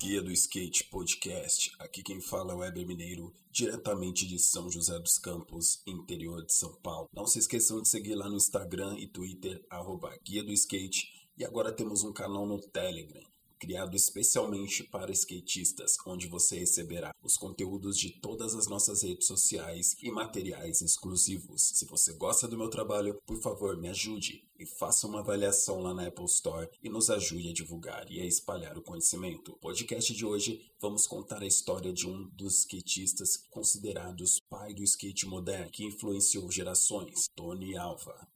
Guia 0.00 0.20
do 0.20 0.32
Skate 0.32 0.84
Podcast. 0.90 1.70
Aqui 1.78 2.02
quem 2.02 2.20
fala 2.20 2.52
é 2.52 2.54
o 2.56 2.58
Weber 2.58 2.84
Mineiro, 2.84 3.32
diretamente 3.52 4.26
de 4.26 4.40
São 4.40 4.68
José 4.68 4.98
dos 4.98 5.18
Campos, 5.18 5.82
interior 5.86 6.44
de 6.44 6.52
São 6.52 6.74
Paulo. 6.82 7.08
Não 7.14 7.26
se 7.26 7.38
esqueçam 7.38 7.80
de 7.80 7.88
seguir 7.88 8.16
lá 8.16 8.28
no 8.28 8.36
Instagram 8.36 8.96
e 8.98 9.06
Twitter, 9.06 9.64
arroba 9.70 10.18
Guia 10.24 10.42
do 10.42 10.52
Skate. 10.52 11.06
E 11.38 11.44
agora 11.44 11.72
temos 11.72 12.02
um 12.02 12.12
canal 12.12 12.44
no 12.44 12.60
Telegram 12.60 13.22
criado 13.60 13.94
especialmente 13.94 14.82
para 14.82 15.12
skatistas, 15.12 15.96
onde 16.06 16.26
você 16.26 16.58
receberá 16.58 17.14
os 17.22 17.36
conteúdos 17.36 17.98
de 17.98 18.10
todas 18.10 18.54
as 18.54 18.66
nossas 18.66 19.02
redes 19.02 19.26
sociais 19.26 19.94
e 20.02 20.10
materiais 20.10 20.80
exclusivos. 20.80 21.60
Se 21.74 21.84
você 21.84 22.14
gosta 22.14 22.48
do 22.48 22.56
meu 22.56 22.70
trabalho, 22.70 23.20
por 23.26 23.40
favor, 23.40 23.76
me 23.76 23.90
ajude 23.90 24.42
e 24.58 24.64
faça 24.64 25.06
uma 25.06 25.20
avaliação 25.20 25.80
lá 25.80 25.92
na 25.92 26.06
Apple 26.06 26.24
Store 26.24 26.68
e 26.82 26.88
nos 26.88 27.10
ajude 27.10 27.50
a 27.50 27.52
divulgar 27.52 28.10
e 28.10 28.20
a 28.20 28.24
espalhar 28.24 28.78
o 28.78 28.82
conhecimento. 28.82 29.52
No 29.52 29.58
podcast 29.58 30.14
de 30.14 30.24
hoje, 30.24 30.72
vamos 30.80 31.06
contar 31.06 31.42
a 31.42 31.46
história 31.46 31.92
de 31.92 32.08
um 32.08 32.28
dos 32.30 32.60
skatistas 32.60 33.36
considerados 33.50 34.40
pai 34.48 34.72
do 34.72 34.82
skate 34.82 35.26
moderno, 35.26 35.70
que 35.70 35.84
influenciou 35.84 36.50
gerações, 36.50 37.28
Tony 37.34 37.76
Alva. 37.76 38.26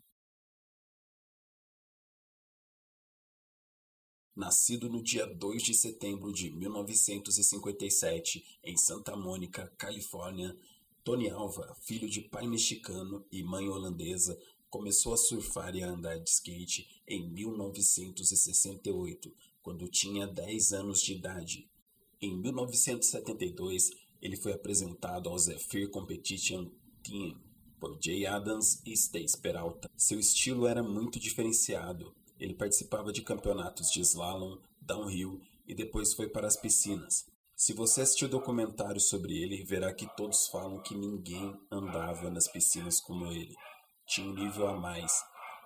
Nascido 4.34 4.88
no 4.88 5.00
dia 5.00 5.26
2 5.26 5.62
de 5.62 5.74
setembro 5.74 6.32
de 6.32 6.50
1957 6.50 8.44
em 8.64 8.76
Santa 8.76 9.16
Mônica, 9.16 9.72
Califórnia, 9.78 10.56
Tony 11.04 11.30
Alva, 11.30 11.72
filho 11.82 12.08
de 12.08 12.20
pai 12.20 12.48
mexicano 12.48 13.24
e 13.30 13.44
mãe 13.44 13.68
holandesa, 13.68 14.36
começou 14.68 15.14
a 15.14 15.16
surfar 15.16 15.76
e 15.76 15.84
a 15.84 15.88
andar 15.88 16.18
de 16.18 16.28
skate 16.28 17.00
em 17.06 17.30
1968, 17.30 19.32
quando 19.62 19.86
tinha 19.86 20.26
10 20.26 20.72
anos 20.72 21.00
de 21.00 21.12
idade. 21.12 21.70
Em 22.20 22.36
1972, 22.36 23.92
ele 24.20 24.36
foi 24.36 24.52
apresentado 24.52 25.28
ao 25.28 25.38
Zephyr 25.38 25.88
Competition 25.90 26.68
Team 27.04 27.40
por 27.78 27.96
Jay 28.02 28.26
Adams 28.26 28.82
e 28.84 28.92
Stace 28.94 29.38
Peralta. 29.38 29.88
Seu 29.96 30.18
estilo 30.18 30.66
era 30.66 30.82
muito 30.82 31.20
diferenciado, 31.20 32.12
ele 32.38 32.54
participava 32.54 33.12
de 33.12 33.22
campeonatos 33.22 33.90
de 33.90 34.00
slalom, 34.00 34.58
downhill 34.80 35.40
e 35.66 35.74
depois 35.74 36.14
foi 36.14 36.28
para 36.28 36.46
as 36.46 36.56
piscinas. 36.56 37.26
Se 37.56 37.72
você 37.72 38.02
assistiu 38.02 38.28
o 38.28 38.30
documentário 38.30 39.00
sobre 39.00 39.40
ele, 39.40 39.64
verá 39.64 39.92
que 39.92 40.08
todos 40.16 40.48
falam 40.48 40.82
que 40.82 40.94
ninguém 40.94 41.56
andava 41.70 42.28
nas 42.30 42.48
piscinas 42.48 43.00
como 43.00 43.26
ele. 43.26 43.54
Tinha 44.06 44.28
um 44.28 44.34
nível 44.34 44.66
a 44.66 44.76
mais 44.76 45.12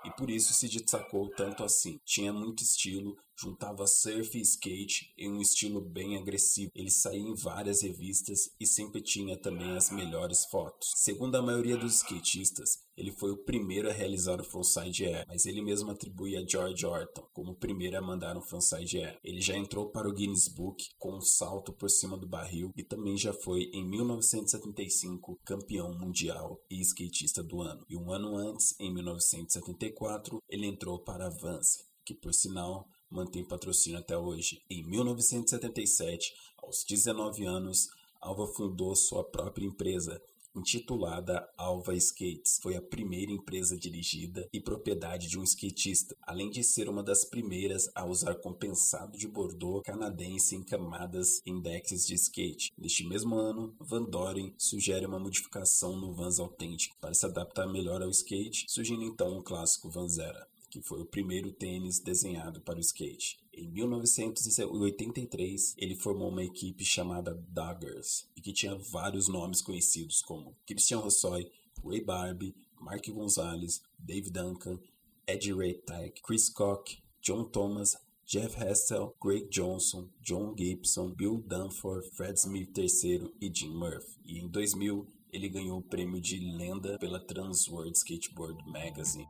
e 0.04 0.10
por 0.10 0.30
isso 0.30 0.52
se 0.52 0.68
destacou 0.68 1.28
tanto 1.30 1.64
assim. 1.64 1.98
Tinha 2.04 2.32
muito 2.32 2.62
estilo, 2.62 3.16
juntava 3.40 3.86
surf 3.86 4.36
e 4.36 4.40
skate 4.42 5.12
em 5.16 5.30
um 5.30 5.40
estilo 5.40 5.80
bem 5.80 6.16
agressivo. 6.16 6.72
Ele 6.74 6.90
saía 6.90 7.20
em 7.20 7.34
várias 7.34 7.82
revistas 7.82 8.50
e 8.58 8.66
sempre 8.66 9.00
tinha 9.00 9.36
também 9.36 9.76
as 9.76 9.90
melhores 9.90 10.44
fotos. 10.46 10.92
Segundo 10.96 11.36
a 11.36 11.42
maioria 11.42 11.76
dos 11.76 11.96
skatistas, 11.96 12.88
ele 12.96 13.12
foi 13.12 13.30
o 13.30 13.36
primeiro 13.36 13.88
a 13.88 13.92
realizar 13.92 14.40
o 14.40 14.44
frontside 14.44 15.06
air, 15.06 15.24
mas 15.28 15.46
ele 15.46 15.62
mesmo 15.62 15.90
atribui 15.90 16.36
a 16.36 16.44
George 16.44 16.84
Orton 16.84 17.28
como 17.32 17.52
o 17.52 17.56
primeiro 17.56 17.96
a 17.96 18.02
mandar 18.02 18.36
um 18.36 18.42
frontside 18.42 18.98
air. 18.98 19.20
Ele 19.22 19.40
já 19.40 19.56
entrou 19.56 19.88
para 19.88 20.08
o 20.08 20.12
Guinness 20.12 20.48
Book 20.48 20.84
com 20.98 21.16
um 21.16 21.20
salto 21.20 21.72
por 21.72 21.88
cima 21.88 22.18
do 22.18 22.26
barril 22.26 22.72
e 22.76 22.82
também 22.82 23.16
já 23.16 23.32
foi 23.32 23.70
em 23.72 23.88
1975 23.88 25.38
campeão 25.44 25.96
mundial 25.96 26.60
e 26.68 26.80
skatista 26.80 27.42
do 27.42 27.60
ano. 27.60 27.84
E 27.88 27.96
um 27.96 28.10
ano 28.10 28.36
antes, 28.36 28.74
em 28.80 28.92
1974, 28.92 30.42
ele 30.48 30.66
entrou 30.66 30.98
para 30.98 31.28
a 31.28 31.30
Vans, 31.30 31.84
que 32.04 32.14
por 32.14 32.34
sinal 32.34 32.88
mantém 33.10 33.44
patrocínio 33.44 33.98
até 33.98 34.16
hoje. 34.16 34.62
Em 34.68 34.82
1977, 34.82 36.34
aos 36.58 36.84
19 36.84 37.44
anos, 37.44 37.88
Alva 38.20 38.46
fundou 38.46 38.94
sua 38.96 39.22
própria 39.22 39.64
empresa, 39.64 40.20
intitulada 40.54 41.48
Alva 41.56 41.94
Skates. 41.94 42.58
Foi 42.60 42.74
a 42.74 42.82
primeira 42.82 43.30
empresa 43.30 43.76
dirigida 43.76 44.48
e 44.52 44.60
propriedade 44.60 45.28
de 45.28 45.38
um 45.38 45.44
skatista, 45.44 46.16
além 46.22 46.50
de 46.50 46.64
ser 46.64 46.88
uma 46.88 47.02
das 47.02 47.24
primeiras 47.24 47.88
a 47.94 48.04
usar 48.04 48.34
compensado 48.34 49.16
de 49.16 49.28
Bordeaux 49.28 49.82
canadense 49.84 50.56
em 50.56 50.62
camadas 50.62 51.40
em 51.46 51.60
decks 51.60 52.06
de 52.06 52.14
skate. 52.14 52.72
Neste 52.76 53.06
mesmo 53.06 53.36
ano, 53.36 53.74
Van 53.78 54.02
Doren 54.02 54.52
sugere 54.58 55.06
uma 55.06 55.18
modificação 55.18 55.96
no 55.96 56.12
Vans 56.12 56.40
Authentic 56.40 56.92
para 57.00 57.14
se 57.14 57.24
adaptar 57.24 57.66
melhor 57.66 58.02
ao 58.02 58.10
skate, 58.10 58.64
surgindo 58.68 59.04
então 59.04 59.38
o 59.38 59.42
clássico 59.42 59.88
Vanzera 59.88 60.46
que 60.70 60.82
foi 60.82 61.00
o 61.00 61.06
primeiro 61.06 61.52
tênis 61.52 61.98
desenhado 61.98 62.60
para 62.60 62.78
o 62.78 62.80
skate. 62.80 63.38
Em 63.52 63.68
1983, 63.68 65.74
ele 65.76 65.96
formou 65.96 66.28
uma 66.28 66.44
equipe 66.44 66.84
chamada 66.84 67.34
Daggers, 67.48 68.28
e 68.36 68.40
que 68.40 68.52
tinha 68.52 68.76
vários 68.76 69.28
nomes 69.28 69.60
conhecidos 69.60 70.22
como 70.22 70.56
Christian 70.66 70.98
Rossoy, 70.98 71.50
Ray 71.84 72.04
Barbie, 72.04 72.54
Mark 72.80 73.06
Gonzalez, 73.08 73.82
Dave 73.98 74.30
Duncan, 74.30 74.78
Eddie 75.26 75.52
Ray 75.52 75.74
Tech, 75.74 76.20
Chris 76.22 76.48
Koch, 76.48 77.02
John 77.20 77.44
Thomas, 77.44 77.96
Jeff 78.24 78.56
Hestel, 78.56 79.16
Greg 79.20 79.48
Johnson, 79.48 80.08
John 80.20 80.54
Gibson, 80.56 81.14
Bill 81.14 81.42
Dunford, 81.46 82.08
Fred 82.10 82.38
Smith 82.38 82.76
III 82.76 83.32
e 83.40 83.50
Jim 83.52 83.74
Murphy. 83.74 84.18
E 84.24 84.38
em 84.38 84.48
2000, 84.48 85.06
ele 85.32 85.48
ganhou 85.48 85.78
o 85.78 85.82
prêmio 85.82 86.20
de 86.20 86.38
lenda 86.38 86.98
pela 86.98 87.20
Trans 87.20 87.68
World 87.68 87.96
Skateboard 87.96 88.62
Magazine. 88.70 89.26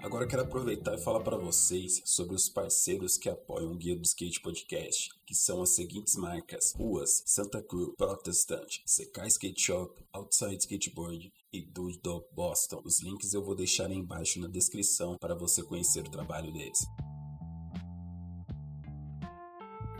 Agora 0.00 0.28
quero 0.28 0.42
aproveitar 0.42 0.94
e 0.94 1.02
falar 1.02 1.20
para 1.20 1.36
vocês 1.36 2.00
sobre 2.04 2.36
os 2.36 2.48
parceiros 2.48 3.18
que 3.18 3.28
apoiam 3.28 3.72
o 3.72 3.76
Guia 3.76 3.96
do 3.96 4.02
Skate 4.02 4.40
Podcast, 4.40 5.10
que 5.26 5.34
são 5.34 5.60
as 5.60 5.70
seguintes 5.70 6.14
marcas: 6.14 6.72
Ruas, 6.76 7.24
Santa 7.26 7.60
Cruz, 7.60 7.94
Protestant, 7.96 8.78
CK 8.84 9.26
Skate 9.26 9.60
Shop, 9.60 10.00
Outside 10.12 10.56
Skateboard 10.58 11.32
e 11.52 11.62
Dude 11.62 11.98
Dog 12.00 12.24
Boston. 12.32 12.80
Os 12.84 13.00
links 13.00 13.34
eu 13.34 13.42
vou 13.42 13.56
deixar 13.56 13.90
embaixo 13.90 14.40
na 14.40 14.46
descrição 14.46 15.18
para 15.18 15.34
você 15.34 15.64
conhecer 15.64 16.06
o 16.06 16.10
trabalho 16.10 16.52
deles. 16.52 16.78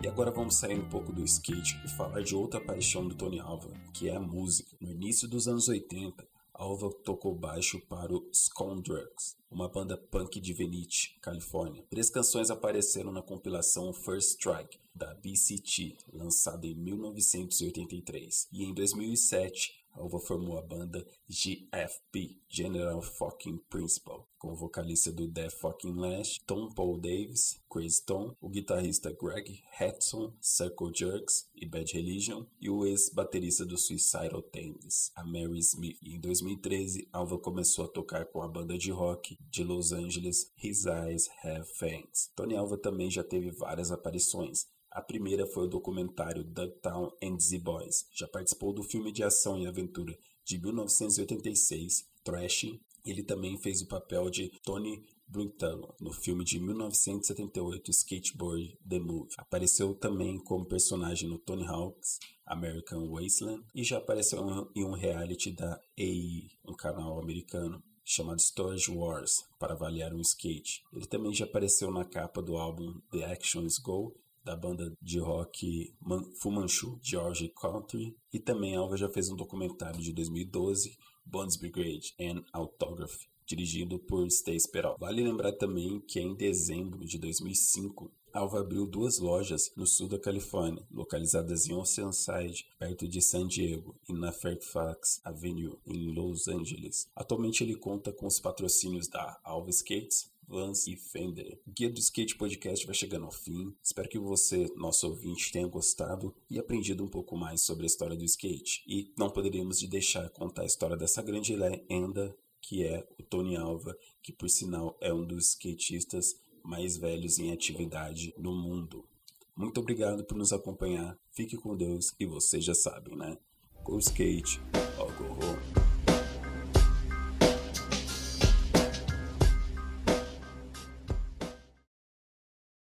E 0.00 0.06
agora 0.06 0.30
vamos 0.30 0.54
sair 0.54 0.78
um 0.78 0.88
pouco 0.88 1.12
do 1.12 1.24
skate 1.24 1.76
e 1.84 1.88
falar 1.88 2.22
de 2.22 2.36
outra 2.36 2.60
paixão 2.60 3.08
do 3.08 3.16
Tony 3.16 3.40
Alva, 3.40 3.72
que 3.92 4.08
é 4.08 4.14
a 4.14 4.20
música. 4.20 4.76
No 4.80 4.92
início 4.92 5.26
dos 5.26 5.48
anos 5.48 5.66
80, 5.66 6.24
Alva 6.58 6.90
tocou 7.04 7.36
baixo 7.36 7.80
para 7.82 8.12
o 8.12 8.28
Scone 8.34 8.82
Drugs, 8.82 9.36
uma 9.48 9.68
banda 9.68 9.96
punk 9.96 10.40
de 10.40 10.52
Venice, 10.52 11.10
Califórnia. 11.22 11.84
Três 11.88 12.10
canções 12.10 12.50
apareceram 12.50 13.12
na 13.12 13.22
compilação 13.22 13.92
First 13.92 14.30
Strike, 14.30 14.76
da 14.92 15.14
BCT, 15.14 15.96
lançada 16.12 16.66
em 16.66 16.74
1983. 16.74 18.48
E 18.50 18.64
em 18.64 18.74
2007, 18.74 19.77
Alva 19.98 20.20
formou 20.20 20.56
a 20.56 20.62
banda 20.62 21.04
GFP, 21.28 22.40
General 22.48 23.02
Fucking 23.02 23.58
Principal, 23.68 24.28
com 24.38 24.52
o 24.52 24.56
vocalista 24.56 25.10
do 25.10 25.26
Death 25.26 25.54
Fucking 25.54 25.94
Lash, 25.94 26.38
Tom 26.46 26.72
Paul 26.72 27.00
Davis, 27.00 27.60
Crazy 27.68 28.04
Tom, 28.06 28.34
o 28.40 28.48
guitarrista 28.48 29.12
Greg 29.20 29.60
Hatson, 29.78 30.32
Circle 30.40 30.92
Jerks 30.94 31.48
e 31.54 31.66
Bad 31.66 31.92
Religion, 31.92 32.46
e 32.60 32.70
o 32.70 32.86
ex-baterista 32.86 33.66
do 33.66 33.76
Suicidal 33.76 34.40
Tendencies, 34.40 35.10
a 35.16 35.24
Mary 35.24 35.58
Smith. 35.58 35.98
E 36.00 36.14
em 36.14 36.20
2013, 36.20 37.08
Alva 37.12 37.36
começou 37.36 37.84
a 37.84 37.88
tocar 37.88 38.26
com 38.26 38.40
a 38.40 38.48
banda 38.48 38.78
de 38.78 38.92
rock 38.92 39.36
de 39.50 39.64
Los 39.64 39.92
Angeles 39.92 40.52
His 40.62 40.86
Eyes 40.86 41.28
Have 41.44 41.66
Fangs. 41.74 42.30
Tony 42.36 42.56
Alva 42.56 42.78
também 42.78 43.10
já 43.10 43.24
teve 43.24 43.50
várias 43.50 43.90
aparições, 43.90 44.66
a 44.90 45.02
primeira 45.02 45.46
foi 45.46 45.64
o 45.64 45.70
documentário 45.70 46.44
Dugtown 46.44 47.12
and 47.22 47.36
the 47.36 47.58
Boys. 47.58 48.06
Já 48.12 48.26
participou 48.26 48.72
do 48.72 48.82
filme 48.82 49.12
de 49.12 49.22
ação 49.22 49.58
e 49.58 49.66
aventura 49.66 50.16
de 50.44 50.58
1986, 50.58 52.06
Trash. 52.24 52.66
Ele 53.04 53.22
também 53.22 53.58
fez 53.58 53.82
o 53.82 53.88
papel 53.88 54.30
de 54.30 54.50
Tony 54.62 55.04
Brutalo 55.26 55.94
no 56.00 56.12
filme 56.12 56.42
de 56.42 56.58
1978 56.58 57.90
Skateboard 57.90 58.78
The 58.88 58.98
Movie. 58.98 59.34
Apareceu 59.36 59.94
também 59.94 60.38
como 60.38 60.64
personagem 60.64 61.28
no 61.28 61.38
Tony 61.38 61.66
Hawk's 61.66 62.18
American 62.46 63.08
Wasteland 63.08 63.62
e 63.74 63.84
já 63.84 63.98
apareceu 63.98 64.70
em 64.74 64.84
um 64.84 64.92
reality 64.92 65.52
da 65.52 65.78
AE, 65.98 66.50
um 66.66 66.74
canal 66.74 67.20
americano 67.20 67.82
chamado 68.02 68.40
Storage 68.40 68.90
Wars, 68.90 69.44
para 69.58 69.74
avaliar 69.74 70.14
um 70.14 70.20
skate. 70.22 70.82
Ele 70.94 71.06
também 71.06 71.34
já 71.34 71.44
apareceu 71.44 71.90
na 71.90 72.06
capa 72.06 72.40
do 72.40 72.56
álbum 72.56 72.98
The 73.10 73.26
Actions 73.26 73.78
Go 73.78 74.16
da 74.44 74.56
banda 74.56 74.92
de 75.00 75.18
rock 75.18 75.94
Fu 76.36 76.50
Manchu, 76.50 76.98
George 77.02 77.52
Country, 77.60 78.16
e 78.32 78.38
também 78.38 78.76
Alva 78.76 78.96
já 78.96 79.08
fez 79.08 79.28
um 79.28 79.36
documentário 79.36 80.00
de 80.00 80.12
2012, 80.12 80.96
Bonds 81.24 81.56
Brigade 81.56 82.14
and 82.20 82.42
Autography, 82.52 83.28
dirigido 83.46 83.98
por 83.98 84.26
Stace 84.26 84.70
Peralta. 84.70 84.98
Vale 85.00 85.22
lembrar 85.22 85.52
também 85.52 86.00
que 86.00 86.20
em 86.20 86.34
dezembro 86.34 87.04
de 87.04 87.18
2005, 87.18 88.10
Alva 88.32 88.60
abriu 88.60 88.86
duas 88.86 89.18
lojas 89.18 89.72
no 89.74 89.86
sul 89.86 90.06
da 90.06 90.18
Califórnia, 90.18 90.86
localizadas 90.90 91.66
em 91.66 91.74
Oceanside, 91.74 92.66
perto 92.78 93.08
de 93.08 93.22
San 93.22 93.46
Diego, 93.46 93.96
e 94.08 94.12
na 94.12 94.30
Fairfax 94.30 95.20
Avenue, 95.24 95.78
em 95.86 96.12
Los 96.14 96.46
Angeles. 96.46 97.08
Atualmente 97.16 97.64
ele 97.64 97.74
conta 97.74 98.12
com 98.12 98.26
os 98.26 98.38
patrocínios 98.38 99.08
da 99.08 99.40
Alva 99.42 99.70
Skates, 99.70 100.30
Vans 100.48 100.86
e 100.86 100.96
Fender. 100.96 101.60
O 101.66 101.70
Guia 101.70 101.90
do 101.90 102.00
Skate 102.00 102.36
Podcast 102.36 102.86
vai 102.86 102.94
chegando 102.94 103.26
ao 103.26 103.30
fim. 103.30 103.74
Espero 103.82 104.08
que 104.08 104.18
você, 104.18 104.66
nosso 104.76 105.06
ouvinte, 105.06 105.52
tenha 105.52 105.66
gostado 105.66 106.34
e 106.50 106.58
aprendido 106.58 107.04
um 107.04 107.08
pouco 107.08 107.36
mais 107.36 107.60
sobre 107.60 107.84
a 107.84 107.86
história 107.86 108.16
do 108.16 108.24
skate. 108.24 108.82
E 108.88 109.12
não 109.16 109.28
poderíamos 109.28 109.82
deixar 109.82 110.30
contar 110.30 110.62
a 110.62 110.66
história 110.66 110.96
dessa 110.96 111.22
grande 111.22 111.54
lenda 111.54 112.34
que 112.60 112.84
é 112.84 113.06
o 113.18 113.22
Tony 113.22 113.56
Alva, 113.56 113.96
que 114.22 114.32
por 114.32 114.48
sinal 114.50 114.96
é 115.00 115.12
um 115.12 115.24
dos 115.24 115.48
skatistas 115.52 116.36
mais 116.62 116.98
velhos 116.98 117.38
em 117.38 117.50
atividade 117.50 118.34
no 118.36 118.54
mundo. 118.54 119.08
Muito 119.56 119.80
obrigado 119.80 120.22
por 120.24 120.36
nos 120.36 120.52
acompanhar. 120.52 121.18
Fique 121.32 121.56
com 121.56 121.76
Deus 121.76 122.14
e 122.20 122.26
vocês 122.26 122.64
já 122.64 122.74
sabem, 122.74 123.16
né? 123.16 123.38
Go 123.82 123.98
skate 123.98 124.60
or 124.98 125.12
go 125.14 125.24
home. 125.24 125.87